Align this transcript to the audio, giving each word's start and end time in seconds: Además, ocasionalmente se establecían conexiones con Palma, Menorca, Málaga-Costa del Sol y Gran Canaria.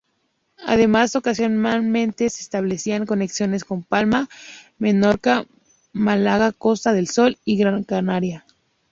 Además, 0.65 1.15
ocasionalmente 1.15 2.27
se 2.31 2.41
establecían 2.41 3.05
conexiones 3.05 3.63
con 3.63 3.83
Palma, 3.83 4.29
Menorca, 4.79 5.45
Málaga-Costa 5.93 6.91
del 6.91 7.07
Sol 7.07 7.37
y 7.45 7.57
Gran 7.59 7.83
Canaria. 7.83 8.43